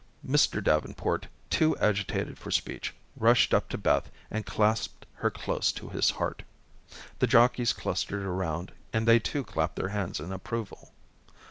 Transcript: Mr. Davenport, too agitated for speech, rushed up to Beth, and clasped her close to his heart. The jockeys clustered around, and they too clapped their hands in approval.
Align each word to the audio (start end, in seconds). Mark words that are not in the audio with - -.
Mr. 0.27 0.63
Davenport, 0.63 1.27
too 1.51 1.77
agitated 1.77 2.39
for 2.39 2.49
speech, 2.49 2.95
rushed 3.15 3.53
up 3.53 3.69
to 3.69 3.77
Beth, 3.77 4.09
and 4.31 4.47
clasped 4.47 5.05
her 5.17 5.29
close 5.29 5.71
to 5.73 5.89
his 5.89 6.09
heart. 6.09 6.41
The 7.19 7.27
jockeys 7.27 7.71
clustered 7.71 8.23
around, 8.23 8.71
and 8.91 9.07
they 9.07 9.19
too 9.19 9.43
clapped 9.43 9.75
their 9.75 9.89
hands 9.89 10.19
in 10.19 10.31
approval. 10.33 10.91